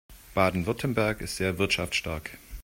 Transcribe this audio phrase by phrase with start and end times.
[0.33, 2.39] Baden-Württemberg ist sehr wirtschaftsstark.